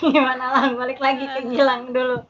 [0.00, 2.24] Gimana lang balik lagi ke Gilang dulu.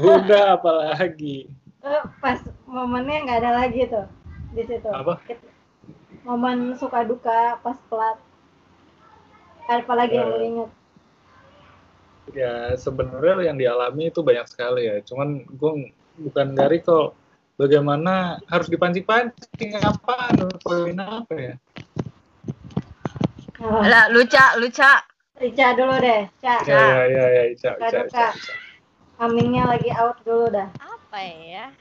[0.00, 1.48] Udah apalagi.
[1.86, 4.06] Eh, pas momennya nggak ada lagi tuh
[4.52, 4.88] di situ.
[4.88, 5.20] Apa?
[6.26, 8.18] Momen suka duka pas pelat.
[9.66, 10.48] Apa lagi yang lu Eh.
[10.50, 10.70] inget?
[12.34, 14.96] Ya sebenarnya yang dialami itu banyak sekali ya.
[15.06, 15.94] Cuman gue
[16.26, 17.14] bukan dari kok
[17.54, 21.54] bagaimana harus dipancing-pancing apa poin apa ya?
[23.56, 25.00] Oh, Lah, luca, luca.
[25.36, 26.64] Ica dulu deh, Ca.
[26.64, 28.08] Ya ya ya ya Ica, Ica, duka.
[28.08, 28.54] Ica, Ica.
[29.20, 30.68] Aminnya lagi out dulu dah.
[30.80, 31.72] apa ya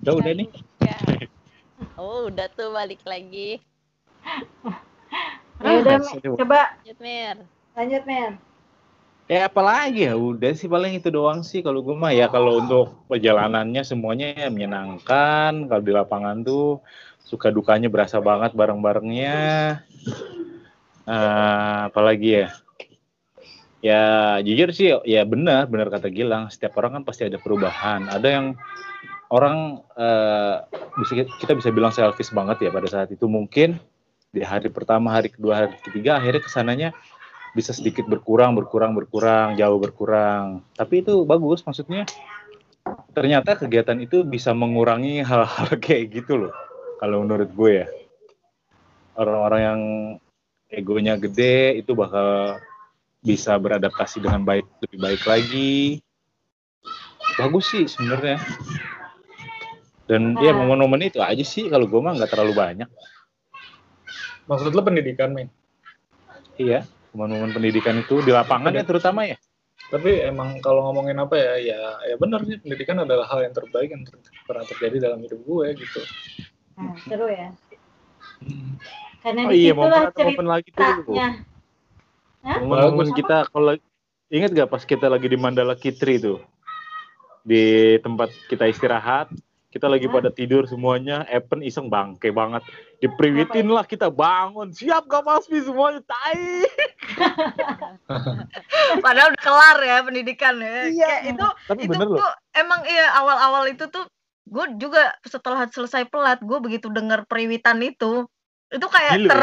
[0.00, 0.48] Udah, udah nih.
[0.48, 0.96] Suka.
[2.00, 3.60] oh udah tuh balik lagi
[5.60, 6.00] Ya udah,
[6.40, 7.36] coba lanjut Mir
[7.76, 8.32] lanjut, Men.
[9.28, 12.96] Ya apalagi ya udah sih paling itu doang sih kalau gue mah ya kalau untuk
[13.06, 16.80] perjalanannya semuanya ya menyenangkan kalau di lapangan tuh
[17.20, 19.38] suka dukanya berasa banget bareng-barengnya
[21.10, 22.48] Eh, apalagi ya
[23.80, 28.28] ya jujur sih ya benar benar kata Gilang setiap orang kan pasti ada perubahan ada
[28.28, 28.46] yang
[29.32, 29.80] orang
[31.00, 33.80] bisa kita bisa bilang selfish banget ya pada saat itu mungkin
[34.30, 36.90] di hari pertama hari kedua hari ketiga akhirnya ke sananya
[37.50, 40.62] bisa sedikit berkurang, berkurang, berkurang, jauh berkurang.
[40.78, 42.06] Tapi itu bagus, maksudnya
[43.14, 46.54] ternyata kegiatan itu bisa mengurangi hal-hal kayak gitu loh.
[47.02, 47.86] Kalau menurut gue ya,
[49.16, 49.80] orang-orang yang
[50.70, 52.60] egonya gede itu bakal
[53.20, 56.00] bisa beradaptasi dengan baik, lebih baik lagi.
[57.36, 58.40] Bagus sih sebenarnya.
[60.08, 60.66] Dan ya Nah.
[60.66, 62.88] momen-momen itu aja sih kalau gue mah nggak terlalu banyak.
[64.50, 65.46] Maksud lo pendidikan, men?
[66.58, 66.82] Iya,
[67.14, 69.38] momen-momen pendidikan itu di lapangan ya terutama ya.
[69.90, 73.90] Tapi emang kalau ngomongin apa ya, ya ya benar sih pendidikan adalah hal yang terbaik
[73.90, 76.00] yang ter- pernah terjadi dalam hidup gue gitu.
[76.74, 77.54] Nah, seru ya.
[78.42, 78.78] Hmm.
[79.20, 81.14] Karena Oh iya, momen momen lagi tuh.
[82.44, 83.12] Bagus.
[83.12, 83.86] kita kalau lagi-
[84.30, 86.40] ingat gak pas kita lagi di Mandala Kitri tuh
[87.44, 89.28] di tempat kita istirahat
[89.70, 90.14] kita lagi Hah?
[90.18, 92.62] pada tidur semuanya Evan iseng bangke banget
[92.98, 96.66] dipriwitin lah kita bangun siap gak Masmi semuanya tai
[99.04, 100.90] Padahal udah kelar ya pendidikan ya.
[100.90, 101.06] Iya.
[101.06, 104.04] Kayak itu tapi itu bener loh tuh emang iya awal-awal itu tuh
[104.50, 108.26] gue juga setelah selesai pelat gue begitu dengar periwitan itu
[108.70, 109.42] itu kayak Ngilu ter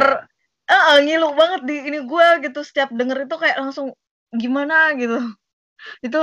[0.68, 3.96] eh, ngilu banget di ini gue gitu setiap denger itu kayak langsung
[4.36, 5.20] gimana gitu
[6.08, 6.22] itu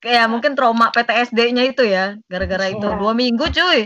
[0.00, 2.98] kayak mungkin trauma PTSD-nya itu ya gara-gara itu Iya.
[3.00, 3.80] dua minggu cuy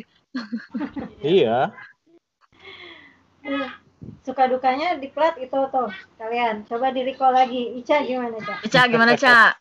[1.39, 1.71] iya
[4.25, 6.65] Suka dukanya di plat itu tuh kalian.
[6.65, 7.77] Coba di recall lagi.
[7.77, 8.55] Ica gimana, Ca?
[8.65, 9.57] Ica gimana Ca?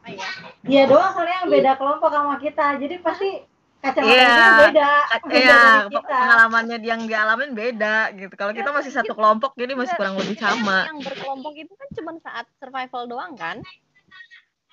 [0.00, 0.28] apa ya
[0.64, 2.78] Dia doang soalnya yang beda kelompok sama kita.
[2.78, 3.30] Jadi pasti
[3.80, 4.28] kacamata Iya.
[4.28, 4.90] dia beda.
[5.24, 6.00] Beda Iya, kita.
[6.06, 8.34] pengalamannya dia yang dialamin beda gitu.
[8.34, 10.84] Kalau kita masih satu kelompok jadi masih kurang lebih sama.
[10.86, 13.58] yang berkelompok itu kan cuma saat survival doang kan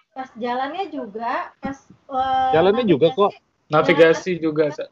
[0.10, 1.78] Pas jalannya juga, pas
[2.10, 3.32] eh, Jalannya juga kok.
[3.68, 4.90] Navigasi juga, Sa.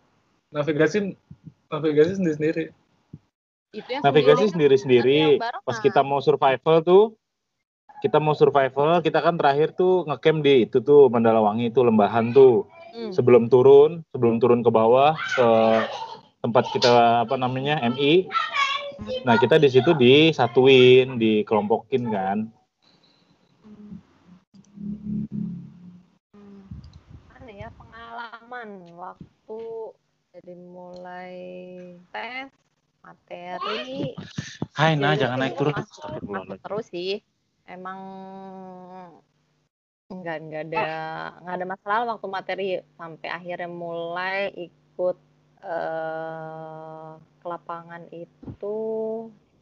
[0.48, 1.18] navigasi
[1.68, 2.70] navigasi sendiri-sendiri.
[3.74, 5.66] itu yang navigasi sendiri sendiri-sendiri yang barengan.
[5.66, 7.04] pas kita mau survival tuh
[7.98, 12.32] kita mau survival kita kan terakhir tuh ngecamp di itu tuh Mandala Wangi itu lembahan
[12.32, 13.12] tuh Hmm.
[13.12, 15.48] sebelum turun sebelum turun ke bawah ke
[16.40, 18.32] tempat kita apa namanya MI
[19.28, 22.48] nah kita di situ disatuin dikelompokin kan.
[27.28, 29.62] Mana ya pengalaman waktu
[30.32, 31.36] dari mulai
[32.16, 32.48] tes
[33.04, 34.16] materi.
[34.72, 35.76] Hai nah Jadi jangan naik turun.
[36.64, 37.20] terus sih.
[37.68, 38.00] Emang
[40.06, 40.86] nggak nggak ada
[41.42, 45.18] nggak ada masalah waktu materi sampai akhirnya mulai ikut
[45.66, 47.10] eh
[47.42, 48.78] ke lapangan itu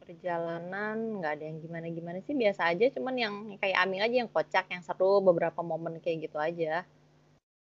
[0.04, 2.92] perjalanan nggak ada yang gimana gimana sih biasa aja.
[2.92, 6.84] Cuman yang kayak Amin aja yang kocak yang seru beberapa momen kayak gitu aja.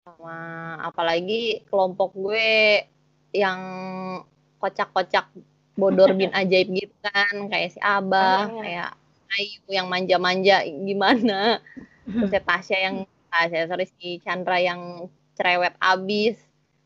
[0.04, 0.36] Sama
[0.84, 2.84] apalagi kelompok gue
[3.32, 3.60] yang
[4.60, 5.32] kocak-kocak
[5.80, 7.48] bodor bin ajaib gitu kan.
[7.48, 8.60] Kayak si Abah Iya.
[8.64, 8.90] kayak
[9.36, 11.60] Ayu yang manja-manja gimana
[12.06, 12.96] terus ya Tasya yang
[13.34, 16.40] Tasya sorry si Chandra yang cerewet abis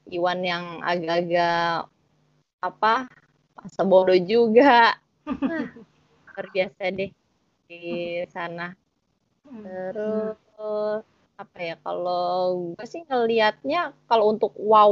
[0.09, 1.85] Iwan yang agak-agak
[2.65, 3.05] apa
[3.53, 4.97] masa bodoh juga.
[6.33, 7.11] Luar biasa deh
[7.69, 7.81] di
[8.33, 8.73] sana.
[9.45, 10.39] Terus
[11.39, 14.91] apa ya kalau gue sih ngelihatnya kalau untuk wow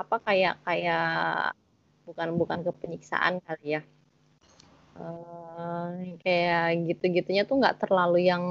[0.00, 1.52] apa kayak kayak
[2.08, 3.82] bukan bukan ke penyiksaan kali ya
[6.22, 8.44] Kayak gitu-gitunya tuh nggak terlalu yang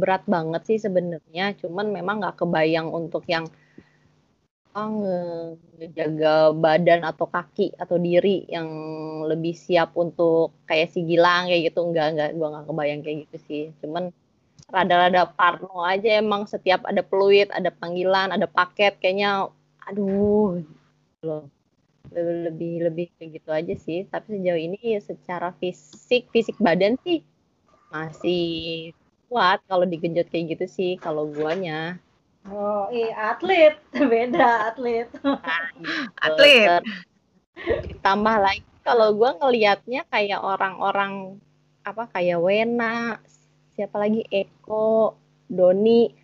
[0.00, 1.44] berat banget sih sebenarnya.
[1.60, 3.44] Cuman memang nggak kebayang untuk yang
[4.74, 6.34] nge- ngejaga
[6.64, 8.68] badan atau kaki atau diri yang
[9.30, 11.78] lebih siap untuk kayak si Gilang kayak gitu.
[11.86, 13.62] Enggak enggak gua nggak kebayang kayak gitu sih.
[13.80, 14.04] Cuman
[14.74, 19.46] rada-rada parno aja emang setiap ada peluit ada panggilan ada paket kayaknya
[19.86, 20.58] aduh
[21.26, 21.44] loh
[22.12, 23.98] lebih lebih lebih kayak gitu aja sih.
[24.08, 27.24] Tapi sejauh ini secara fisik fisik badan sih
[27.88, 28.90] masih
[29.30, 31.96] kuat kalau digenjot kayak gitu sih kalau guanya.
[32.44, 33.80] Oh, iya atlet,
[34.12, 35.08] beda atlet.
[36.20, 36.84] Atlet.
[36.84, 36.88] Ter-
[37.88, 41.40] ditambah lagi kalau gua ngelihatnya kayak orang-orang
[41.86, 43.16] apa kayak Wena
[43.72, 44.26] siapa lagi?
[44.28, 45.16] Eko
[45.48, 46.23] Doni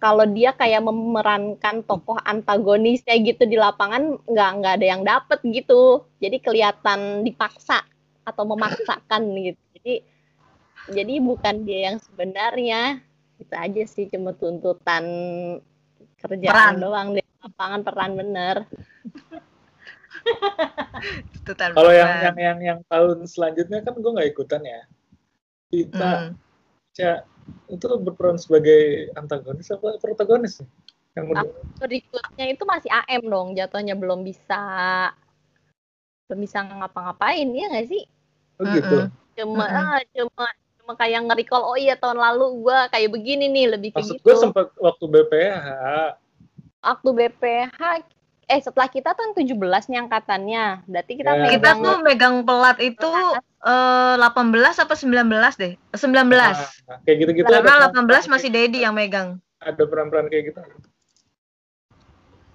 [0.00, 6.08] kalau dia kayak memerankan tokoh antagonisnya gitu di lapangan nggak nggak ada yang dapet gitu
[6.18, 7.84] jadi kelihatan dipaksa
[8.24, 9.94] atau memaksakan gitu jadi
[10.90, 13.04] jadi bukan dia yang sebenarnya
[13.36, 15.04] itu aja sih cuma tuntutan
[16.18, 16.82] kerjaan Peran.
[16.82, 18.56] doang di lapangan peran bener
[21.50, 24.80] Kalau yang yang yang yang tahun selanjutnya kan gue nggak ikutan ya.
[25.70, 26.34] Kita Hmm.
[27.70, 30.62] Itu berperan sebagai antagonis apa protagonis?
[31.18, 31.50] Yang
[31.82, 34.62] berikutnya itu masih AM dong jatuhnya belum bisa
[36.30, 38.06] belum bisa ngapa-ngapain ya nggak sih
[38.62, 38.96] oh gitu.
[39.34, 39.90] Cuma Mm-mm.
[39.98, 40.46] ah, cuma
[40.78, 44.26] cuma kayak nge-recall oh iya tahun lalu gua kayak begini nih lebih kayak Maksud gitu
[44.30, 45.66] gue sempat waktu BPH
[46.80, 47.80] waktu BPH
[48.50, 49.54] eh setelah kita kan 17
[49.86, 51.54] nih angkatannya berarti kita Ya.
[51.54, 53.08] Kita megang tuh megang pelat itu
[53.62, 55.72] eh, 18 apa 19 deh?
[55.94, 56.26] 19.
[56.26, 56.58] Nah,
[57.06, 59.38] kayak gitu-gitu Karena ada 18 masih Dedi yang megang.
[59.60, 60.60] ada peran-peran kayak gitu.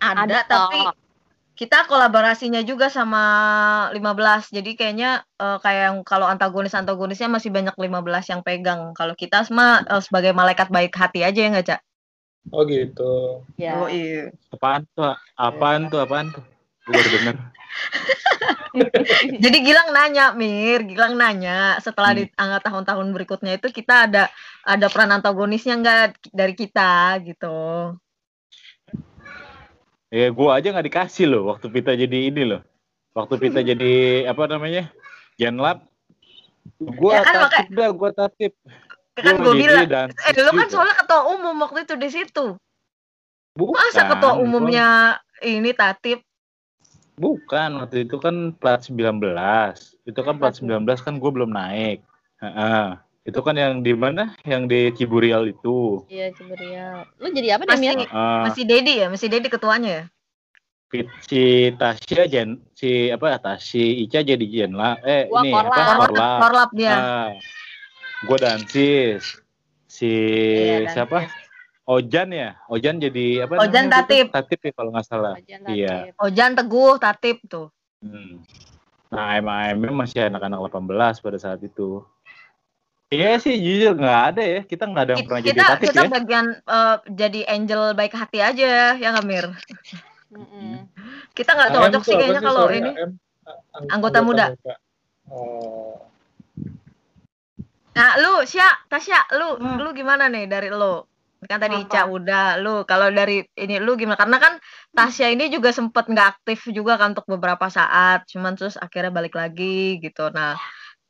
[0.01, 0.93] Ada, Ada tapi toh.
[1.55, 3.23] kita kolaborasinya juga sama
[3.93, 4.51] 15.
[4.51, 8.91] Jadi kayaknya eh, kayak yang kalau antagonis-antagonisnya masih banyak 15 yang pegang.
[8.97, 11.81] Kalau kita semua eh, sebagai malaikat baik hati aja ya nggak, Cak?
[12.53, 13.41] Oh gitu.
[13.57, 14.29] ya Oh iya.
[14.53, 15.15] Apaan tuh?
[15.33, 15.99] Apaan tuh?
[16.01, 16.43] Apaan tuh?
[16.85, 17.35] Gue baru denger.
[19.43, 24.23] Jadi Gilang nanya, Mir, Gilang nanya setelah di angka tahun-tahun berikutnya itu kita ada
[24.61, 27.95] ada peran antagonisnya nggak dari kita gitu.
[30.13, 32.61] Ya gue aja nggak dikasih loh waktu Pita jadi ini loh.
[33.15, 34.91] Waktu Pita jadi apa namanya?
[35.39, 35.83] Genlab.
[36.75, 38.53] Gue Ya kan, tatip dah, gue tatip.
[39.15, 42.09] Kan Gua gue jadi bilang, dan eh lu kan soalnya ketua umum waktu itu di
[42.11, 42.45] situ.
[43.55, 46.19] Bukan, Masa ketua umumnya ini tatip?
[47.15, 49.23] Bukan, waktu itu kan plat 19.
[50.03, 52.03] Itu kan plat 19 kan gue belum naik.
[52.43, 52.99] Heeh.
[53.23, 54.35] Itu kan yang di mana?
[54.43, 56.03] Yang di Ciburial itu.
[56.11, 58.41] iya Ciburial lu jadi apa nih Masih Mir Heeh.
[58.45, 60.03] masih Dedi ya, masih Dedi ketuanya ya.
[60.91, 65.01] Fit- si Tasya Jen, si apa Tasya Ica jadi Jenla.
[65.01, 65.73] Eh Gua ini Korlap.
[65.73, 65.81] apa?
[65.81, 66.39] Korlap, Korlap.
[66.43, 66.93] korlap dia.
[66.93, 67.29] Ah,
[68.25, 69.23] gue dansis.
[69.85, 71.29] Si Iya, siapa?
[71.85, 72.57] Ojan ya.
[72.67, 73.61] Ojan jadi apa?
[73.61, 74.25] Ojan namanya tatip.
[74.27, 74.33] gitu?
[74.33, 75.33] Tatip ya kalau nggak salah.
[75.37, 75.95] Wajan Iya.
[76.17, 77.69] Ojan Teguh tatip tuh.
[78.01, 78.41] Hmm.
[79.13, 82.01] Nah, AMM masih anak-anak 18 pada saat itu.
[83.13, 84.61] Iya sih, jujur nggak ada ya.
[84.65, 86.09] Kita nggak ada yang Kita pernah jadi kita, tatip kita ya.
[86.09, 89.45] bagian eh, jadi angel baik hati aja ya nggak Mir?
[90.33, 90.89] Mm-mm.
[91.37, 92.91] Kita nggak cocok sih kayaknya kalau ini.
[93.93, 94.45] Anggota muda.
[95.29, 96.01] Oh.
[97.95, 99.79] Nah, lu Sya, Tasya, lu Hmm.
[99.79, 100.99] lu gimana nih dari lu?
[101.45, 101.85] Kan tadi Apa?
[101.85, 104.19] Ica udah, lu kalau dari ini lu gimana?
[104.19, 104.53] Karena kan
[104.91, 109.37] Tasya ini juga sempet nggak aktif juga kan untuk beberapa saat, cuman terus akhirnya balik
[109.37, 110.27] lagi gitu.
[110.33, 110.59] Nah,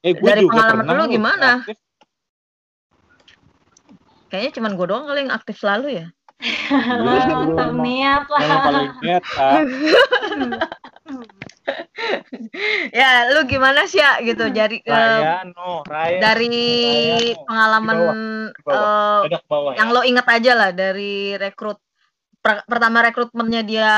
[0.06, 1.50] Eh, dari juga pengalaman pernah lu gimana?
[1.66, 1.78] aktif.
[4.26, 6.07] kayaknya cuman gue doang kali yang aktif selalu ya.
[7.40, 8.42] Lu Tak niat lah.
[8.42, 9.48] Yang paling nyata.
[13.00, 14.45] Ya, lu gimana sih ya gitu?
[14.50, 16.19] Jadi eh, Raya, no, Raya.
[16.22, 17.42] dari Raya, no.
[17.45, 17.90] pengalaman
[18.54, 19.94] Di bawah, eh, Ada ke bawah yang ya.
[19.95, 21.78] lo inget aja lah dari rekrut
[22.40, 23.94] per- pertama rekrutmennya dia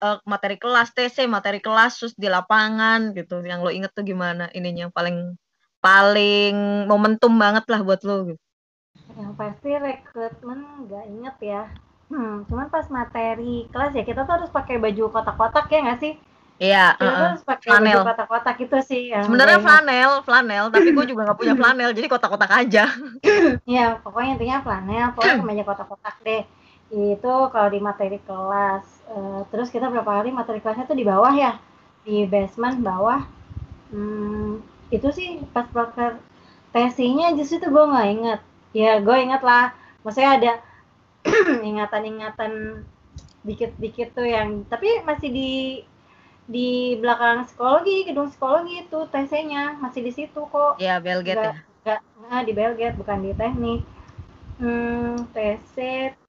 [0.00, 4.48] eh, materi kelas TC materi kelas terus di lapangan gitu yang lo inget tuh gimana
[4.54, 5.34] ininya yang paling
[5.80, 8.42] paling momentum banget lah buat lo gitu.
[9.16, 11.62] Yang pasti rekrutmen nggak inget ya.
[12.10, 16.12] Hmm, cuman pas materi kelas ya kita tuh harus pakai baju kotak-kotak ya nggak sih?
[16.60, 18.04] Iya, harus pakai Flanel.
[18.04, 19.02] kotak-kotak itu sih.
[19.08, 22.84] yang sebenarnya flanel flanel tapi gue juga nggak punya flanel jadi kotak-kotak aja
[23.64, 26.42] Iya, pokoknya intinya flanel, pokoknya kemeja kotak-kotak deh.
[26.92, 28.84] Itu kalau di materi kelas.
[29.08, 31.56] Eh, terus kita berapa kali materi kelasnya tuh di bawah ya,
[32.04, 33.24] di basement bawah.
[33.90, 34.60] Hmm,
[34.92, 36.20] itu sih pas proker
[36.70, 38.40] tesinya justru tuh gue nggak inget.
[38.76, 39.72] Ya gue inget lah,
[40.04, 40.52] maksudnya ada
[41.72, 42.84] ingatan-ingatan
[43.40, 45.50] dikit-dikit tuh yang, tapi masih di
[46.50, 50.82] di belakang psikologi, gedung psikologi itu TC-nya masih di situ kok.
[50.82, 51.54] Ya Belgate ya?
[51.80, 53.80] nggak nggak di Belgate bukan di teknik.
[54.58, 55.74] Hmm, TC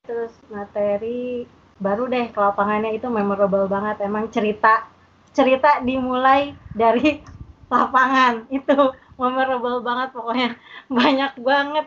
[0.06, 1.44] terus materi
[1.82, 4.06] baru deh ke lapangannya itu memorable banget.
[4.06, 4.86] Emang cerita
[5.34, 7.25] cerita dimulai dari
[7.74, 8.46] lapangan.
[8.54, 10.50] Itu memorable banget pokoknya.
[11.01, 11.86] Banyak banget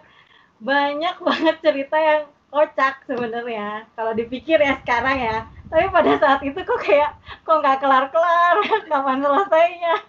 [0.64, 2.23] banyak banget cerita yang
[2.55, 3.91] kocak sebenarnya.
[3.99, 5.39] Kalau dipikir ya sekarang ya.
[5.67, 8.57] Tapi pada saat itu kok kayak kok nggak kelar kelar
[8.87, 9.95] kapan selesainya.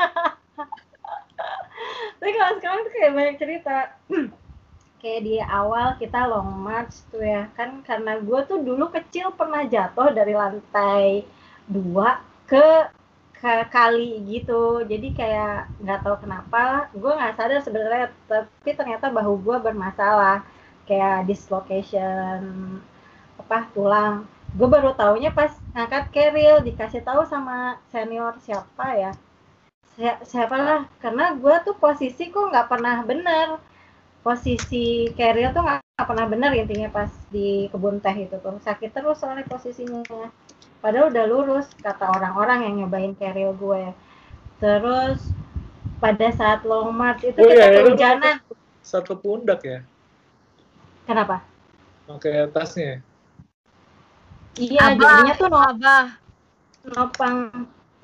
[2.21, 3.77] Tapi kalau sekarang tuh kayak banyak cerita.
[5.05, 7.45] Kayak di awal kita long march tuh ya.
[7.53, 11.21] Kan karena gue tuh dulu kecil pernah jatuh dari lantai
[11.69, 12.89] dua ke
[13.37, 14.81] ke kali gitu.
[14.81, 18.09] Jadi kayak nggak tahu kenapa gue nggak sadar sebenarnya.
[18.25, 20.41] Tapi ternyata bahu gue bermasalah
[20.85, 22.39] kayak dislocation
[23.35, 24.25] apa tulang
[24.55, 29.11] gue baru taunya pas ngangkat keril dikasih tahu sama senior siapa ya.
[30.23, 33.59] Siapa lah karena gue tuh posisi kok nggak pernah bener.
[34.23, 38.55] Posisi keril tuh nggak pernah bener intinya pas di kebun teh itu tuh.
[38.63, 40.31] Sakit terus soalnya posisinya.
[40.79, 43.91] Padahal udah lurus kata orang-orang yang nyobain keril gue.
[44.63, 45.19] Terus
[45.99, 47.79] pada saat long march itu Oh, kita iya, iya.
[47.83, 48.35] kehujanan.
[48.85, 49.83] Satu pundak ya,
[51.07, 51.41] kenapa
[52.05, 52.91] pakai tasnya.
[54.63, 56.03] iya Abah, jadinya tuh no- Abah.
[56.85, 57.37] nopang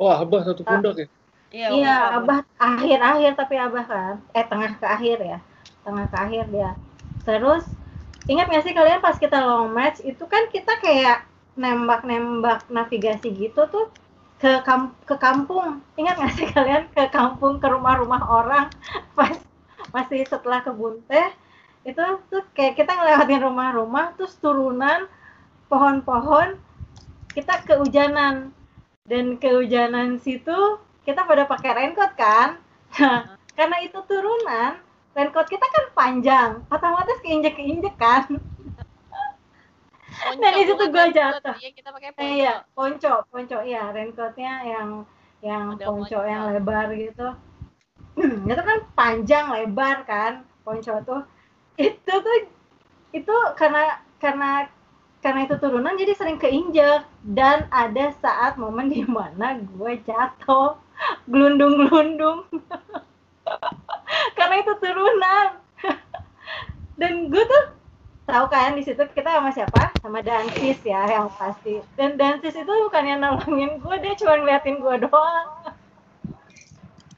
[0.01, 1.05] Oh, abah satu pundak ya.
[1.51, 2.39] Iya, Iya, Abah.
[2.67, 5.37] Akhir-akhir tapi Abah kan, eh tengah ke akhir ya,
[5.85, 6.71] tengah ke akhir dia.
[7.27, 7.63] Terus
[8.31, 11.17] ingat nggak sih kalian pas kita long march itu kan kita kayak
[11.61, 13.85] nembak-nembak navigasi gitu tuh
[14.41, 15.69] ke kam ke kampung.
[15.99, 18.67] Ingat nggak sih kalian ke kampung ke rumah-rumah orang
[19.17, 19.37] pas
[19.95, 21.27] masih setelah kebun teh
[21.81, 25.09] itu tuh kayak kita ngelewatin rumah-rumah terus turunan
[25.71, 26.57] pohon-pohon
[27.33, 28.53] kita kehujanan
[29.09, 32.49] dan kehujanan situ kita pada pakai raincoat kan
[33.01, 34.77] nah, karena itu turunan
[35.17, 38.27] raincoat kita kan panjang otomatis keinjek keinjek kan
[40.11, 41.13] Ponco, Nah, di situ raincoat.
[41.17, 41.55] jatuh.
[41.57, 42.35] Iya, kita pakai Eh, ponco.
[42.37, 44.89] iya ponco ponco iya raincoatnya yang
[45.41, 46.19] yang ponco ponco.
[46.29, 47.27] yang lebar gitu
[48.51, 51.21] itu kan panjang lebar kan ponco tuh
[51.77, 52.37] itu tuh
[53.11, 54.67] itu karena karena
[55.21, 60.81] karena itu turunan jadi sering keinjek dan ada saat momen di mana gue jatuh
[61.29, 62.49] gelundung-gelundung.
[64.37, 65.47] Karena itu turunan.
[66.99, 67.63] Dan gue tuh
[68.25, 69.93] tahu kan di situ kita sama siapa?
[70.01, 71.81] Sama Dansis ya yang pasti.
[71.97, 75.49] Dan Dansis itu bukannya nolongin gue dia cuma ngeliatin gue doang.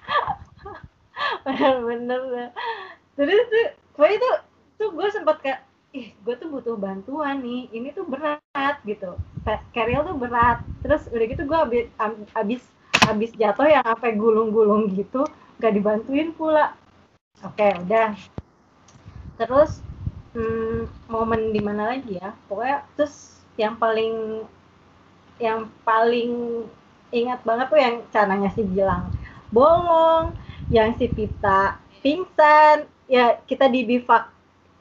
[1.48, 2.52] Bener-bener.
[3.16, 4.30] Terus tuh gue itu
[4.82, 5.62] tuh gue sempat kayak
[5.94, 9.14] ih gue tuh butuh bantuan nih ini tuh berat gitu.
[9.72, 10.66] Carrier tuh berat.
[10.82, 11.86] Terus udah gitu gue abis
[12.34, 12.62] abis
[13.06, 15.28] abis jatuh yang sampai gulung-gulung gitu
[15.62, 16.74] gak dibantuin pula.
[17.46, 18.18] Oke udah.
[19.38, 19.86] Terus
[20.34, 22.34] hmm, momen di mana lagi ya?
[22.50, 24.44] Pokoknya terus yang paling
[25.38, 26.66] yang paling
[27.14, 29.14] ingat banget tuh yang cananya si Gilang.
[29.54, 30.34] Bolong
[30.74, 34.32] yang si Pita pingsan ya kita di bivak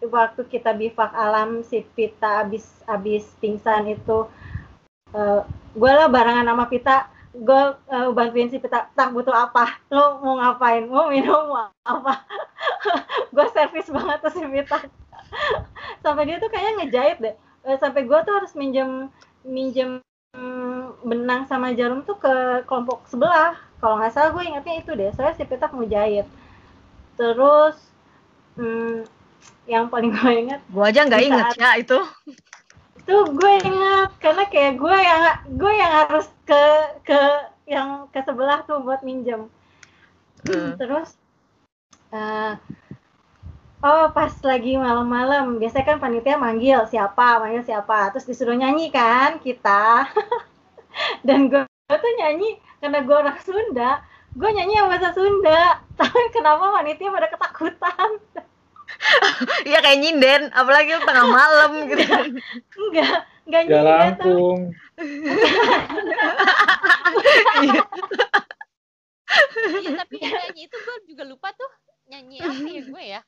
[0.02, 4.26] waktu kita bivak alam si Pita abis abis pingsan itu
[5.72, 9.80] gue lah barengan sama Pita gue uh, bantuin si Pita tak butuh apa?
[9.88, 10.84] Lo mau ngapain?
[10.84, 12.28] Mau minum mau apa?
[13.34, 14.84] Gue servis banget tuh si Pita.
[16.04, 17.36] Sampai dia tuh kayaknya ngejahit deh.
[17.62, 19.06] Eh, sampai gue tuh harus minjem
[19.46, 20.02] minjem
[21.06, 23.54] benang sama jarum tuh ke kelompok sebelah.
[23.78, 26.26] Kalau nggak salah gue ingatnya itu deh soalnya si Pita mau jahit.
[27.14, 27.78] Terus
[28.56, 29.06] hmm,
[29.64, 31.98] yang paling gue ingat Gua aja nggak inget saat- ya itu.
[32.92, 35.22] itu gue ingat karena kayak gue yang
[35.58, 36.62] gue yang harus ke
[37.02, 37.20] ke
[37.66, 39.48] yang ke sebelah tuh buat minjem
[40.42, 40.74] Hmm.
[40.80, 41.14] terus
[42.10, 42.52] eh,
[43.80, 49.38] oh pas lagi malam-malam biasanya kan panitia manggil siapa manggil siapa terus disuruh nyanyi kan
[49.38, 50.06] kita
[51.26, 54.02] dan gue, gue tuh nyanyi karena gue orang Sunda
[54.32, 58.10] gue nyanyi yang bahasa Sunda tapi kenapa panitia pada ketakutan
[59.68, 62.02] Iya kayak nyinden, apalagi tengah malam gitu.
[62.76, 64.60] enggak enggak Ya nyanyi tapi Lampung.
[67.62, 67.82] Iya.
[69.82, 71.70] Iya, tapi nyanyi itu gue juga lupa tuh
[72.06, 73.20] nyanyi apa ya gue ya.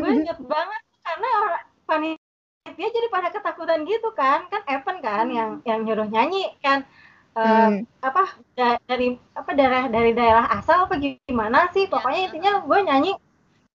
[0.00, 5.50] gue inget banget karena orang panitia jadi pada ketakutan gitu kan kan Evan kan yang
[5.68, 6.86] yang nyuruh nyanyi kan
[7.32, 7.88] Eh, Hmm.
[8.04, 8.22] apa
[8.52, 13.12] da- dari apa daerah dari daerah asal apa gimana sih pokoknya intinya gue nyanyi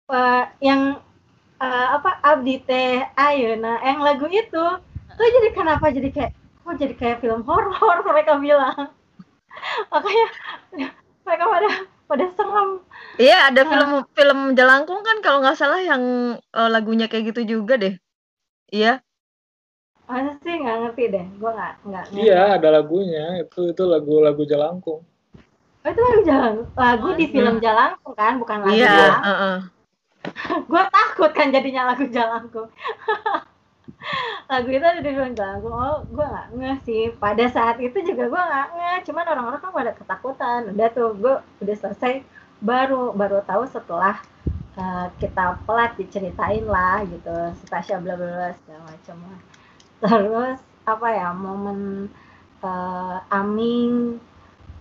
[0.09, 0.97] eh, yang
[1.61, 4.64] eh, apa abdi teh ayeuna yang lagu itu
[5.12, 6.32] tuh jadi kenapa jadi kayak
[6.64, 8.88] kok jadi kayak film horor mereka bilang
[9.92, 10.26] makanya
[11.28, 11.68] mereka pada
[12.09, 12.71] pada serem
[13.21, 16.00] Iya, ada film film Jalangkung kan kalau nggak salah yang
[16.56, 17.94] lagunya kayak gitu juga deh.
[18.73, 19.04] Iya.
[20.09, 22.04] Masa sih nggak ngerti deh, gue nggak nggak.
[22.12, 23.25] Iya, ada lagunya.
[23.42, 25.00] Itu itu lagu-lagu Jalangkung.
[25.82, 27.35] Oh, itu lagu jalan, lagu di Masa?
[27.35, 29.14] film Jalangkung kan, bukan lagu Iya, ya.
[29.26, 29.56] heeh.
[30.71, 32.68] gue takut kan jadinya lagu Jalangkung.
[34.52, 35.75] lagu itu ada di film Jalangkung.
[35.75, 37.02] Oh, gue nggak nge sih.
[37.18, 38.92] Pada saat itu juga gue nggak nge.
[39.11, 40.61] Cuman orang-orang kan pada ketakutan.
[40.71, 42.23] Udah tuh, gue udah selesai.
[42.62, 44.23] Baru baru tahu setelah
[44.78, 47.35] eh, kita pelat diceritain lah gitu.
[47.59, 49.40] Si Tasya bla bla bla segala macam lah.
[50.02, 52.11] Terus apa ya momen
[52.62, 54.18] eh, Aming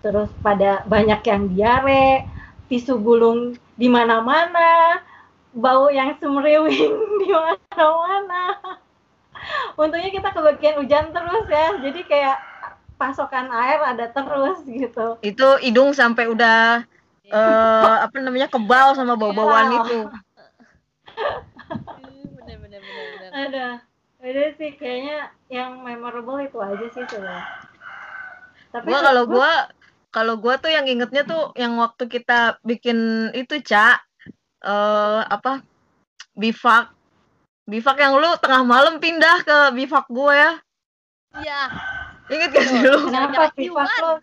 [0.01, 2.25] terus pada banyak yang diare,
[2.65, 4.97] tisu gulung di mana-mana,
[5.53, 8.57] bau yang semriwing di mana-mana.
[9.77, 12.37] Untungnya kita kebagian hujan terus ya, jadi kayak
[12.97, 15.21] pasokan air ada terus gitu.
[15.21, 16.81] Itu hidung sampai udah
[17.31, 19.79] eh apa namanya kebal sama bau-bauan Iya.
[19.85, 19.99] itu.
[22.41, 23.67] bener bener bener bener Ada,
[24.21, 27.45] ada sih kayaknya yang memorable itu aja sih sebenarnya.
[28.71, 29.51] Tapi Gua kalau gua
[30.13, 33.99] kalau gua tuh yang ingetnya tuh yang waktu kita bikin itu, Cak.
[34.61, 35.65] Eh apa?
[36.37, 36.93] Bivak.
[37.65, 40.51] Bivak yang lu tengah malam pindah ke bivak gua ya.
[41.39, 41.61] iya
[42.27, 43.07] Ingat gak sih lu?
[43.07, 44.13] kenapa bivak lo?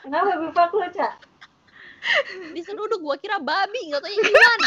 [0.00, 1.12] Kenapa bivak lo, Cak?
[2.50, 4.58] diseruduk gua kira babi nggak tahu iwan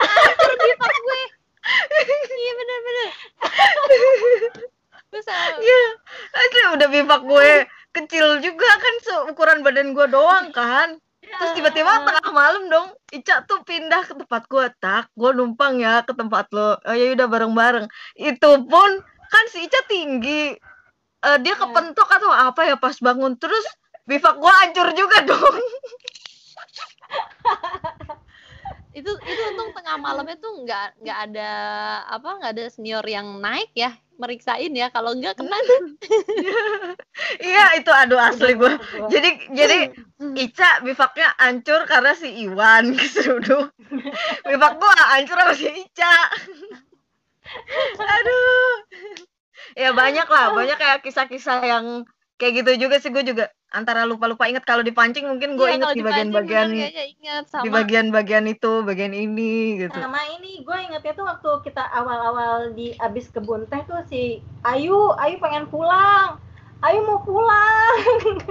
[0.00, 1.22] hancur bifak gue
[2.40, 3.08] iya bener bener
[5.10, 5.82] terus ah, Iya.
[6.38, 7.50] Asli udah bivak gue
[7.90, 10.94] kecil juga kan seukuran badan gua doang kan.
[11.20, 16.02] Terus tiba-tiba tengah malam dong, Ica tuh pindah ke tempat gua tak, gua numpang ya
[16.02, 16.78] ke tempat lo.
[16.86, 17.86] Oh ya udah bareng-bareng.
[18.18, 18.90] Itu pun
[19.30, 20.54] kan si Ica tinggi.
[21.20, 21.60] Eh, dia Iya.
[21.60, 23.62] kepentok atau apa ya pas bangun terus
[24.08, 25.56] bivak gua hancur juga dong.
[28.90, 31.50] itu itu untung tengah malamnya tuh nggak nggak ada
[32.10, 35.56] apa nggak ada senior yang naik ya meriksain ya kalau enggak kena
[37.40, 38.76] iya itu aduh asli gua.
[39.08, 39.78] Jadi jadi
[40.36, 43.72] Ica bivaknya hancur karena si Iwan keseruduk.
[44.44, 46.14] Bivak gua hancur sama si Ica.
[48.20, 48.72] Aduh.
[49.78, 51.86] Ya banyak lah, banyak kayak kisah-kisah yang
[52.40, 55.86] kayak gitu juga sih gue juga antara lupa-lupa inget kalau dipancing mungkin gue Iya, inget
[55.86, 56.68] kalau di bagian-bagian
[57.60, 59.94] di bagian-bagian itu, bagian ini gitu.
[59.94, 65.12] Sama ini gue ingetnya tuh waktu kita awal-awal di abis kebun teh tuh si Ayu,
[65.20, 66.40] Ayu pengen pulang.
[66.80, 67.94] Ayu mau pulang.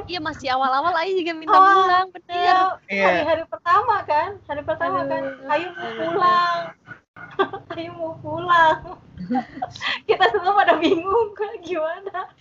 [0.05, 1.73] iya masih awal-awal Ayu juga minta Awal.
[1.81, 4.29] pulang bener Iya, hari-hari pertama kan.
[4.45, 5.09] Hari pertama Aduh.
[5.09, 5.23] kan.
[5.49, 6.05] Ayu mau Aduh.
[6.13, 6.59] pulang.
[7.77, 8.97] Ayu mau pulang.
[10.09, 12.27] kita semua pada bingung kan gimana.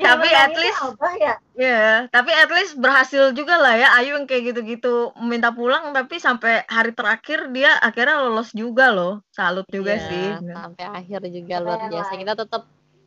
[0.00, 1.34] Yang Tapi at least- Abah ya.
[1.52, 6.16] Ya, tapi at least berhasil juga lah ya Ayu yang kayak gitu-gitu minta pulang tapi
[6.16, 9.20] sampai hari terakhir dia akhirnya lolos juga loh.
[9.30, 10.26] Salut juga Iya, sih.
[10.48, 12.62] sampai akhir juga luar Keren biasa kita tetap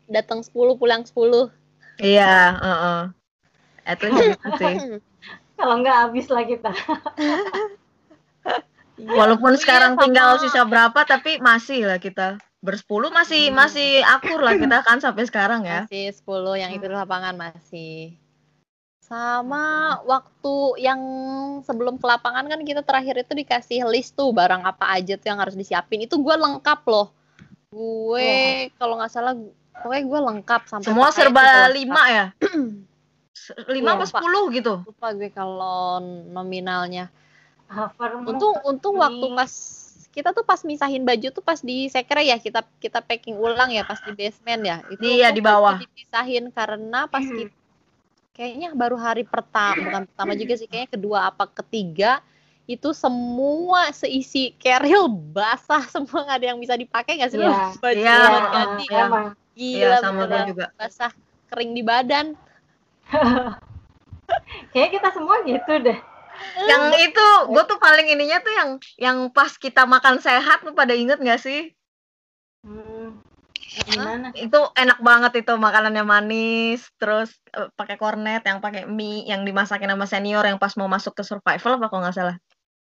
[0.05, 1.49] datang 10 pulang 10
[1.97, 3.01] Iya, heeh.
[3.87, 4.75] At least sih.
[5.55, 6.71] Kalau nggak habis lah kita.
[8.97, 10.01] Walaupun Iya, sekarang sama.
[10.01, 13.59] tinggal sisa berapa tapi masih lah kita bersepuluh masih Hmm.
[13.59, 15.85] masih akur lah kita kan sampai sekarang ya.
[15.85, 16.79] masih 10 yang Hmm.
[16.79, 18.15] ikut lapangan masih
[18.97, 19.63] sama
[20.01, 20.97] waktu yang
[21.61, 25.37] sebelum ke lapangan kan kita terakhir itu dikasih list tuh barang apa aja tuh yang
[25.37, 27.13] harus disiapin itu gue lengkap loh
[27.69, 28.31] gue
[28.73, 29.37] kalau nggak salah
[29.77, 31.75] pokoknya gue lengkap sampai Semua serba lengkap.
[31.75, 32.25] lima ya.
[33.67, 34.09] Lima Iya, apa Pak.
[34.09, 34.73] sepuluh gitu.
[34.81, 37.13] lupa gue kalau nominalnya
[37.65, 38.29] Hovermu.
[38.29, 39.51] untung untung waktu pas
[40.15, 43.83] kita tuh pas misahin baju tuh pas di sekre ya kita kita packing ulang ya
[43.83, 45.75] pas di basement ya itu Iya, di bawah.
[45.75, 47.35] dipisahin karena pas Hmm.
[47.35, 47.53] kita
[48.35, 52.19] kayaknya baru hari pertama bukan pertama juga sih kayaknya kedua apa ketiga
[52.65, 57.51] itu semua seisi keril basah semua nggak ada yang bisa dipakai nggak sih lo?
[57.51, 57.59] Iya.
[57.79, 59.03] baju heeh, ganti iya.
[59.07, 59.25] Emang.
[59.55, 60.65] gila Iya, sama juga.
[60.75, 61.11] basah
[61.51, 62.25] kering di badan
[64.73, 65.99] Kayaknya kita semua gitu deh.
[66.65, 70.91] Yang itu gue tuh paling ininya tuh yang yang pas kita makan sehat tuh pada
[70.95, 71.71] inget gak sih?
[72.65, 73.21] Hmm.
[73.85, 74.31] Gimana?
[74.33, 79.91] Itu enak banget itu makanannya manis, terus eh, pakai kornet yang pakai mie yang dimasakin
[79.91, 82.37] sama senior yang pas mau masuk ke survival apa kalau nggak salah.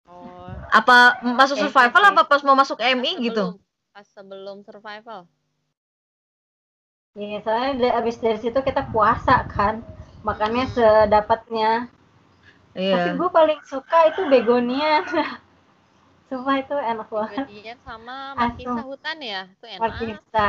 [0.05, 2.11] oh, Apa masuk Eh, survival eh.
[2.13, 3.55] apa pas mau masuk MI gitu?
[3.57, 5.29] sebelum- pas sebelum survival
[7.13, 9.85] Ya, soalnya dari, abis dari situ kita puasa kan.
[10.25, 11.93] Makannya sedapatnya.
[12.73, 13.13] Tapi Iya.
[13.13, 15.05] gue paling suka itu begonia.
[16.33, 17.45] Sumpah itu enak banget.
[17.45, 18.33] Kemudian sama.
[18.33, 19.83] Markisa hutan ya, itu enak.
[19.85, 20.49] Markisa.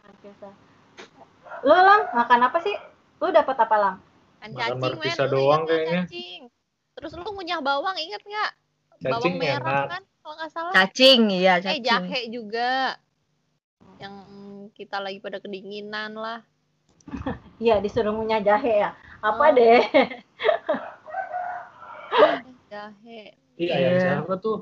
[0.00, 0.50] Markisa.
[1.60, 2.74] Lu Lam, makan apa sih?
[3.18, 3.96] Lu dapat apa Lam?
[4.38, 6.02] Kan Makan cacing men, markisa lu doang kayaknya.
[6.06, 6.40] cacing?
[6.94, 8.50] Terus lu ngunyah bawang inget nggak?
[9.04, 9.86] Bawang merah enak.
[9.90, 10.72] kan, kalau nggak salah.
[10.72, 11.82] Cacing, iya Eh cacing.
[11.82, 12.94] jahe juga.
[13.96, 14.14] yang
[14.74, 16.38] kita lagi pada kedinginan lah.
[17.58, 18.90] Iya, disuruh ngunyah jahe ya.
[19.20, 19.50] Apa Oh.
[19.50, 19.80] deh?
[22.70, 23.20] Jahe.
[23.54, 23.74] Iya, Iya.
[23.78, 24.58] ayam siapa tuh?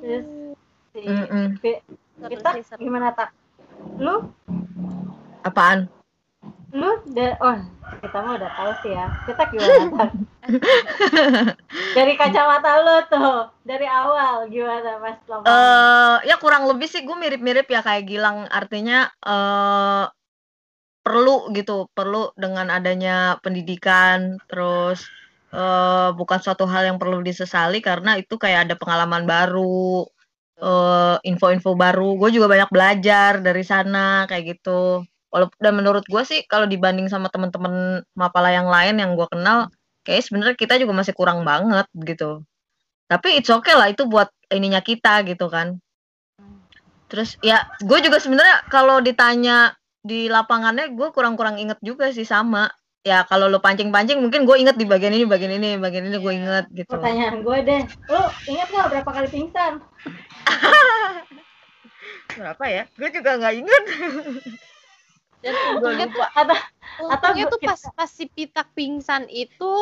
[0.00, 0.24] Terus
[0.92, 1.00] si
[2.64, 2.80] seru.
[2.80, 3.30] gimana tak?
[4.00, 4.32] Lu
[5.44, 5.88] Apaan?
[6.70, 7.58] lu da- oh
[7.98, 9.06] kita mah udah tahu sih ya.
[9.26, 10.10] Kita gimana tak?
[11.96, 17.66] dari kacamata lu tuh dari awal gimana mas eh ya kurang lebih sih gue mirip-mirip
[17.66, 20.04] ya kayak Gilang artinya eh
[21.10, 25.10] perlu gitu perlu dengan adanya pendidikan terus
[25.50, 30.06] eh bukan suatu hal yang perlu disesali karena itu kayak ada pengalaman baru
[30.60, 32.14] eh info-info baru.
[32.20, 35.02] Gue juga banyak belajar dari sana kayak gitu.
[35.34, 39.70] Walaupun dan menurut gue sih kalau dibanding sama teman-teman mapala yang lain yang gue kenal
[40.06, 42.46] kayak sebenarnya kita juga masih kurang banget gitu.
[43.10, 45.82] Tapi it's okay lah itu buat ininya kita gitu kan.
[47.10, 52.72] Terus ya gue juga sebenarnya kalau ditanya di lapangannya gue kurang-kurang inget juga sih sama
[53.00, 56.30] ya kalau lo pancing-pancing mungkin gue inget di bagian ini bagian ini bagian ini gue
[56.30, 56.38] Iya.
[56.38, 59.72] inget gitu Pertanyaan gue deh, lu ingat nggak berapa kali pingsan?
[62.30, 63.84] berapa ya gue juga nggak inget
[65.40, 66.56] Dan untungnya tuh Atau
[67.00, 69.72] untungnya gua- tuh pas pas si Pitak pingsan itu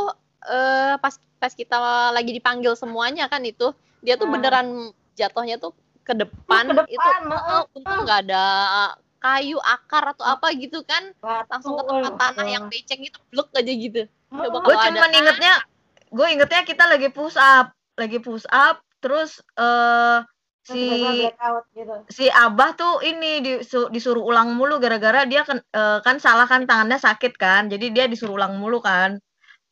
[0.40, 1.74] eh pas pas kita
[2.10, 4.32] lagi dipanggil semuanya kan itu dia tuh Ah.
[4.32, 4.66] beneran
[5.14, 5.74] jatuhnya tuh
[6.06, 7.58] ke depan, ke depan, itu heeh.
[7.58, 8.44] eh, untung nggak ada
[9.18, 12.48] kayu akar atau apa gitu kan batu, langsung ke tempat tanah oh.
[12.48, 14.02] yang becek gitu blek aja gitu.
[14.30, 15.54] Coba gue cuman ingetnya
[16.08, 20.22] gue ingetnya kita lagi push up lagi push up terus eh
[20.68, 21.24] Terus si
[21.72, 21.94] gitu.
[22.12, 26.68] si Abah tuh ini disu- disuruh ulang mulu gara-gara dia kan eh, kan salah kan
[26.68, 29.16] tangannya sakit kan jadi dia disuruh ulang mulu kan.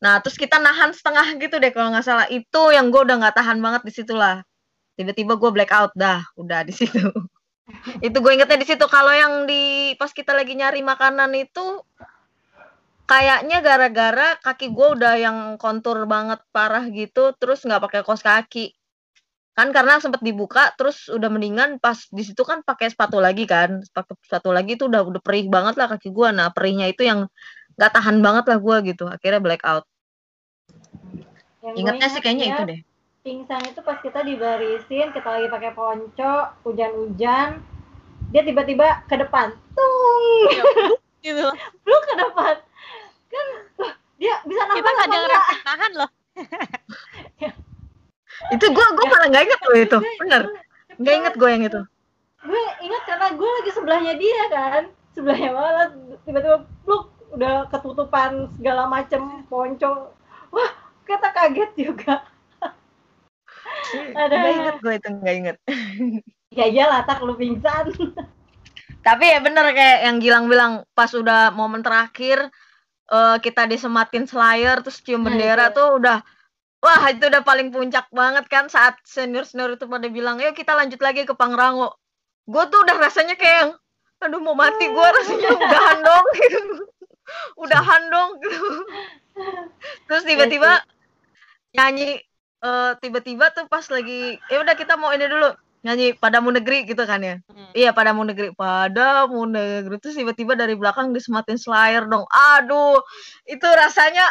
[0.00, 2.26] Nah terus kita nahan setengah gitu deh kalau nggak salah.
[2.32, 4.40] Itu yang gue udah nggak tahan banget di situ lah.
[4.96, 6.96] Tiba-tiba gue blackout dah udah di situ
[7.98, 11.82] itu gue ingetnya di situ kalau yang di pas kita lagi nyari makanan itu
[13.06, 18.74] kayaknya gara-gara kaki gue udah yang kontur banget parah gitu terus nggak pakai kaos kaki.
[19.56, 23.80] Kan karena sempet dibuka terus udah mendingan pas di situ kan pakai sepatu lagi kan.
[23.82, 26.30] Sepatu sepatu lagi itu udah udah perih banget lah kaki gua.
[26.30, 27.24] Nah perihnya itu yang
[27.78, 29.08] nggak tahan banget lah gua gitu.
[29.08, 29.88] Akhirnya blackout.
[31.62, 32.80] Yang gue ingetnya sih kayaknya dia itu deh
[33.26, 37.58] Pingsan itu pas kita dibarisin, kita lagi pakai ponco, hujan-hujan,
[38.30, 40.46] dia tiba-tiba ke depan, tung,
[41.26, 41.50] gitu loh.
[41.90, 42.54] lu ke depan,
[43.26, 43.46] kan
[44.14, 46.10] dia bisa nafas kita nggak ada nahan loh.
[48.54, 49.98] Itu gua gua malah nggak inget loh itu.
[50.22, 50.42] bener.
[51.02, 51.82] Nggak inget gue yang itu.
[52.46, 54.82] Gue ingat karena gue lagi sebelahnya dia kan.
[55.18, 55.90] Sebelahnya malah
[56.22, 60.14] tiba-tiba pluk udah ketutupan segala macem ponco.
[60.54, 60.70] Wah
[61.08, 62.22] kita kaget juga
[64.14, 64.34] Ada.
[64.34, 65.56] nggak inget gue itu nggak inget
[66.58, 67.92] ya iyalah tak lu pingsan.
[69.04, 72.50] Tapi ya bener kayak yang Gilang bilang pas udah momen terakhir
[73.06, 75.78] eh, kita disematin Slayer terus cium Nah, bendera itu.
[75.78, 76.18] tuh udah
[76.82, 80.74] wah itu udah paling puncak banget kan saat senior senior itu pada bilang yuk kita
[80.74, 81.94] lanjut lagi ke Pangrango.
[82.46, 83.72] Gue tuh udah rasanya kayak yang,
[84.22, 86.26] aduh mau mati gue rasanya udahan dong.
[86.34, 86.74] Gitu
[87.62, 88.30] udahan dong.
[88.42, 88.70] Gitu
[90.08, 90.82] terus tiba-tiba
[91.76, 92.24] nyanyi
[92.66, 97.06] eh, tiba-tiba tuh pas lagi ya udah kita mau ini dulu nyanyi padamu negeri gitu
[97.06, 97.70] kan ya Hmm.
[97.72, 102.24] Iya padamu negeri padamu negeri terus tiba-tiba dari belakang disematin Slayer dong.
[102.28, 103.00] Aduh,
[103.44, 104.26] itu rasanya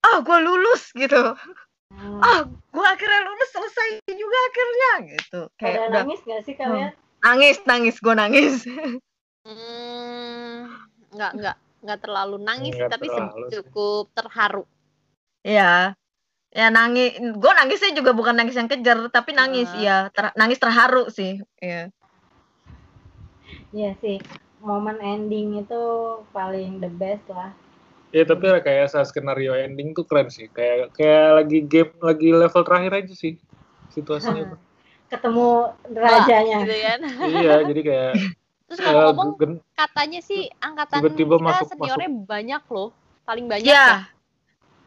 [0.00, 1.34] ah gue lulus gitu.
[2.20, 5.40] Ah, gue akhirnya lulus selesai juga akhirnya gitu.
[5.56, 8.54] Kayak pada udah nangis gak sih kalian nangis nangis gue nangis.
[9.46, 10.66] Hmm,
[11.14, 13.52] nggak nggak nggak terlalu nangis Nggak tapi terlalu sih.
[13.62, 14.64] cukup terharu
[15.46, 15.94] Iya.
[16.56, 19.76] Ya nangis, gue nangisnya juga bukan nangis yang kejar, tapi nangis, Ah.
[19.76, 21.92] iya, ter- nangis terharu sih, iya.
[23.70, 24.16] Iya sih
[24.58, 25.82] momen ending itu
[26.32, 27.52] paling the best lah
[28.08, 30.48] Ya tapi kayak saat skenario ending tuh keren sih.
[30.48, 33.36] Kayak kayak lagi game lagi level terakhir aja sih
[33.92, 34.56] situasinya.
[34.56, 34.60] tuh.
[35.12, 35.46] ketemu
[35.86, 38.12] rajanya gitu kan iya, jadi kayak
[38.66, 42.88] terus ngomong-ngomong gen- katanya sih angkatan Tiba-tiba kita masuk- seniornya banyak loh
[43.22, 44.15] paling banyak ya Iya.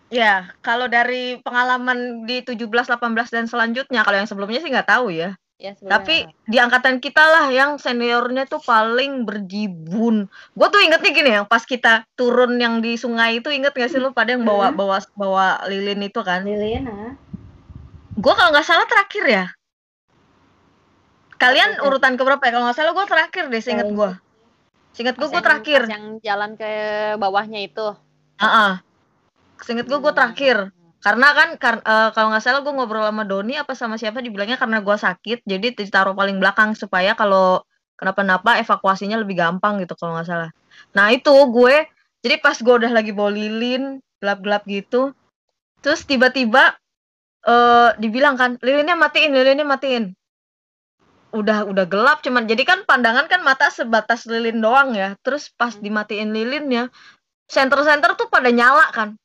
[0.09, 5.13] Ya, kalau dari pengalaman di 17, 18 dan selanjutnya, kalau yang sebelumnya sih nggak tahu
[5.13, 5.37] ya.
[5.61, 5.77] ya.
[5.77, 10.25] Tapi di angkatan kita lah yang seniornya tuh paling berjibun.
[10.57, 14.01] Gue tuh ingetnya gini yang pas kita turun yang di sungai itu inget gak sih
[14.01, 16.41] lu pada yang bawa bawa bawa lilin itu kan?
[16.41, 17.13] Liliana
[18.17, 19.45] Gue kalau nggak salah terakhir ya.
[21.39, 22.51] Kalian urutan keberapa ya?
[22.51, 24.11] Kalau nggak salah gue terakhir deh, seinget gue.
[24.91, 25.81] Seinget gue gue terakhir.
[25.85, 26.67] yang jalan ke
[27.15, 27.93] bawahnya itu
[28.39, 28.88] Heeh.
[29.63, 30.71] Seinget gue gue terakhir.
[30.99, 34.59] Karena kan kar- eh, kalau nggak salah gue ngobrol sama Doni apa sama siapa dibilangnya
[34.59, 37.63] karena gue sakit, jadi ditaruh paling belakang supaya kalau
[37.95, 40.51] kenapa-napa evakuasinya lebih gampang gitu kalau nggak salah.
[40.95, 41.87] Nah itu gue,
[42.19, 45.15] jadi pas gue udah lagi bawa lilin gelap-gelap gitu,
[45.79, 46.75] terus tiba-tiba
[47.47, 50.11] eh dibilang kan lilinnya matiin, lilinnya matiin.
[51.31, 55.15] Udah udah gelap cuman jadi kan pandangan kan mata sebatas lilin doang ya.
[55.23, 56.91] Terus pas dimatiin lilinnya,
[57.47, 59.15] center-center tuh pada nyala kan.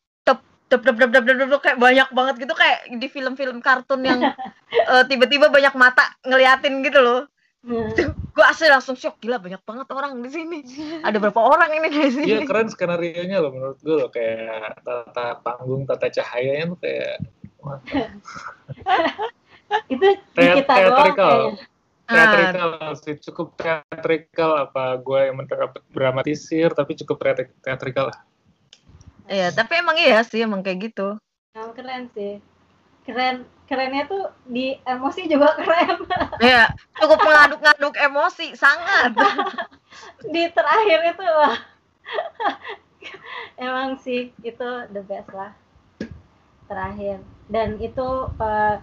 [0.64, 4.20] Tep tep tep tep, tep, kayak banyak banget gitu kayak di film-film kartun yang
[4.92, 7.28] eh, tiba-tiba banyak mata ngeliatin gitu loh.
[8.34, 10.60] Gue asli langsung shock gila banyak banget orang di sini.
[11.00, 12.28] Ada berapa orang ini di sini?
[12.28, 17.24] Iya keren skenario nya loh menurut gue loh kayak tata panggung tata cahayanya tuh kayak
[19.94, 21.56] itu di kita doang teatrikal.
[22.04, 28.20] Ah, teatrikal sih cukup teatrikal apa gue yang mendramatisir tapi cukup teatri- teatrikal lah.
[29.24, 31.16] Iya, tapi emang iya sih emang kayak gitu.
[31.56, 32.40] Emang keren sih.
[33.08, 36.04] Keren kerennya tuh di emosi juga keren.
[36.40, 39.16] Iya, cukup mengaduk-ngaduk emosi sangat.
[40.34, 41.58] di terakhir itu wah.
[43.64, 45.52] Emang sih itu the best lah.
[46.68, 47.24] Terakhir.
[47.48, 48.08] Dan itu
[48.40, 48.76] eh,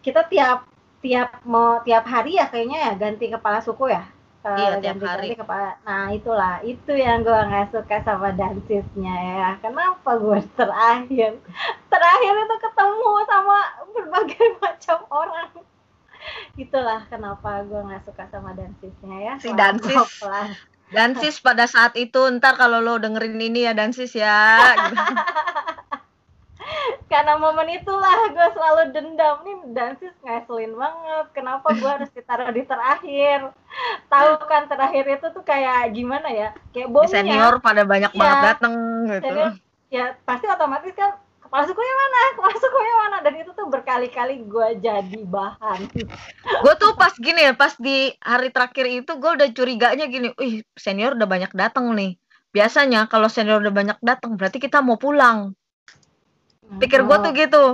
[0.00, 0.68] kita tiap
[1.04, 4.08] tiap mau tiap hari ya kayaknya ya ganti kepala suku ya
[4.44, 5.32] Eh, Iya, tiap hari.
[5.32, 11.40] kepala nah itulah itu yang gue nggak suka sama dansisnya ya kenapa gue terakhir
[11.88, 15.48] terakhir itu ketemu sama berbagai macam orang
[16.54, 19.96] itulah kenapa gue nggak suka sama dansisnya ya Si dansis.
[20.94, 24.60] Dansis pada saat itu ntar kalau lo dengerin ini ya Dansis ya.
[27.04, 32.62] karena momen itulah gue selalu dendam nih dansis ngeselin banget kenapa gue harus ditaruh di
[32.64, 33.54] terakhir
[34.08, 38.20] tahu kan terakhir itu tuh kayak gimana ya kayak bomnya Senior pada banyak Iya.
[38.20, 38.74] banget dateng
[39.10, 39.24] gitu.
[39.26, 39.50] Senior,
[39.90, 41.10] ya pasti otomatis kan
[41.42, 45.78] kepala sukunya mana kepala sukunya mana dan itu tuh berkali-kali gue jadi bahan
[46.66, 50.66] Gue tuh pas gini ya, pas di hari terakhir itu gue udah curiganya gini, wih
[50.74, 52.18] senior udah banyak dateng nih.
[52.54, 55.52] Biasanya kalau senior udah banyak dateng berarti kita mau pulang.
[56.80, 57.64] Pikir gue tuh gitu.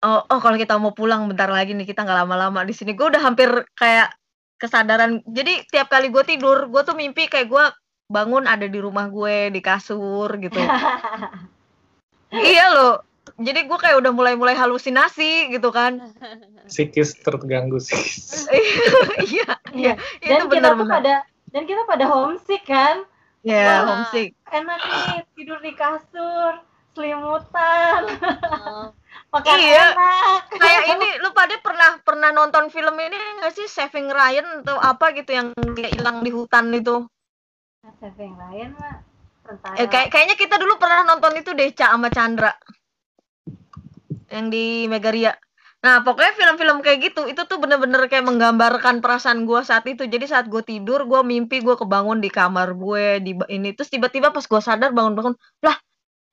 [0.00, 2.92] Oh, oh kalau kita mau pulang bentar lagi nih kita nggak lama-lama di sini.
[2.92, 4.12] Gue udah hampir kayak
[4.60, 5.24] kesadaran.
[5.24, 7.64] Jadi tiap kali gue tidur, gue tuh mimpi kayak gue
[8.06, 10.60] bangun ada di rumah gue di kasur gitu.
[12.52, 13.00] iya loh.
[13.40, 16.12] Jadi gue kayak udah mulai-mulai halusinasi gitu kan.
[16.70, 17.96] Psikis terganggu sih.
[19.20, 19.94] Iya, Iya.
[20.20, 20.94] itu dan kita tuh benar-benar.
[21.00, 21.14] pada
[21.50, 23.02] dan kita pada homesick kan
[23.40, 23.80] Ya, Wah.
[24.04, 24.36] homesick.
[24.52, 26.60] enak nih tidur di kasur
[26.92, 28.00] selimutan
[28.52, 28.92] Oh,
[29.30, 29.94] makan Iya.
[29.94, 34.76] enak Kayak ini lu pada pernah pernah nonton film ini nggak sih Saving Ryan atau
[34.76, 37.06] apa gitu yang dia hilang di hutan itu?
[38.02, 38.94] Saving Ryan mah
[39.46, 42.52] tentara Eh, kayak kayaknya kita dulu pernah nonton itu deh Ca sama Chandra.
[44.30, 45.34] Yang di Megaria.
[45.80, 50.04] Nah, pokoknya film-film kayak gitu, itu tuh bener-bener kayak menggambarkan perasaan gua saat itu.
[50.04, 53.72] Jadi saat gue tidur, gue mimpi gue kebangun di kamar gue, di ini.
[53.72, 55.32] Terus tiba-tiba pas gue sadar bangun-bangun,
[55.64, 55.76] lah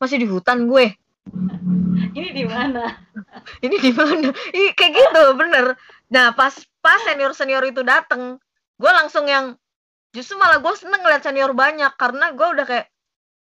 [0.03, 0.91] masih di hutan gue.
[2.18, 2.84] ini di mana?
[3.66, 4.30] Ini di mana?
[4.54, 5.78] Ih, kayak gitu, bener.
[6.12, 8.40] Nah, pas pas senior-senior itu dateng,
[8.80, 9.56] gue langsung yang
[10.16, 12.88] justru malah gue seneng ngeliat senior banyak karena gue udah kayak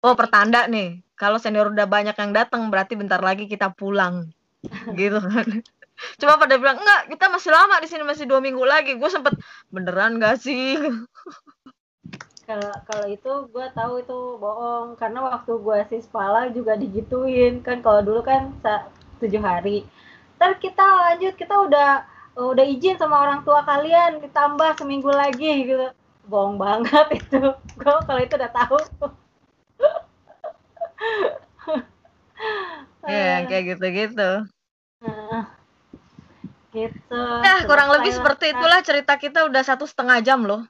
[0.02, 4.30] oh pertanda nih kalau senior udah banyak yang datang berarti bentar lagi kita pulang.
[4.98, 5.62] Gitu kan.
[6.18, 8.98] Cuma pada bilang enggak kita masih lama di sini masih dua minggu lagi.
[8.98, 9.38] Gue sempet
[9.70, 10.78] beneran gak sih
[12.42, 14.98] kalau kalau itu gue tahu itu bohong.
[14.98, 17.62] Karena waktu gue sispala juga digituin.
[17.62, 18.50] Kan kalau dulu kan
[19.22, 19.86] tujuh hari.
[20.38, 21.90] Ntar kita lanjut kita udah
[22.32, 25.92] udah izin sama orang tua kalian ditambah seminggu lagi gitu.
[26.26, 27.54] Bohong banget itu.
[27.78, 28.78] Gue kalau itu udah tahu.
[33.02, 34.46] Ya kayak gitu-gitu.
[36.70, 37.22] Gitu.
[37.42, 40.62] Nah kurang lebih seperti itulah cerita kita udah satu setengah jam loh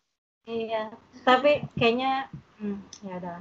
[0.43, 0.91] Iya,
[1.23, 2.27] tapi kayaknya
[2.59, 3.39] hmm, ya udah.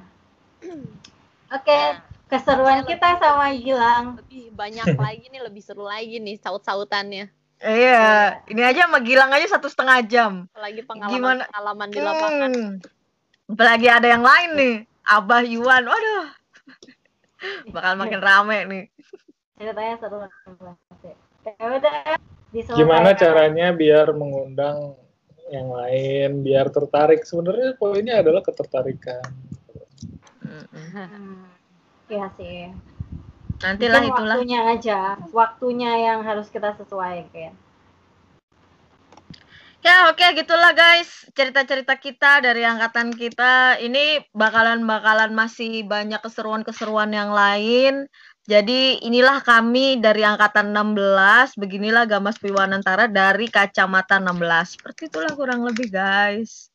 [1.58, 2.00] Oke, Ya.
[2.30, 4.06] keseruan Saya kita lebih- sama Gilang.
[4.22, 7.26] lebih banyak lagi nih, lebih seru lagi nih saut-sautannya.
[7.62, 8.02] iya
[8.50, 11.46] ini aja sama Gilang aja satu setengah jam Apalagi Gimana?
[11.46, 12.52] pengalaman-pengalaman di lapangan.
[12.52, 12.74] Hmm.
[13.48, 14.76] Apalagi ada yang lain nih.
[15.04, 15.84] Abah Yuan.
[15.84, 16.26] Waduh.
[17.74, 18.84] Bakal makin rame nih.
[19.58, 21.18] Ceritanya seru banget.
[21.42, 21.94] Ya udah.
[22.72, 24.94] Gimana caranya biar mengundang
[25.52, 27.28] yang lain, biar tertarik?
[27.28, 29.22] Sebenarnya poinnya adalah ketertarikan.
[32.12, 32.72] Iya sih.
[33.62, 34.36] Nantilah Mungkin itulah.
[34.40, 35.00] waktunya aja,
[35.32, 37.54] waktunya yang harus kita sesuaikan.
[39.82, 41.26] Ya oke gitulah guys.
[41.34, 43.82] Cerita-cerita kita dari angkatan kita.
[43.82, 48.06] Ini bakalan-bakalan masih banyak keseruan-keseruan yang lain.
[48.52, 54.76] Jadi inilah kami dari angkatan 16, beginilah Gamas Piwanantara dari kacamata 16.
[54.76, 56.68] Seperti itulah kurang lebih guys.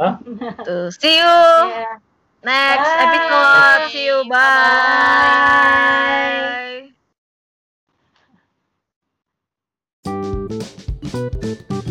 [0.00, 0.16] Hah?
[0.64, 1.36] Tuh, see you
[1.68, 2.00] Ya.
[2.40, 3.04] next Bye.
[3.04, 3.92] episode.
[3.92, 4.40] See you, Bye.
[11.76, 11.84] bye.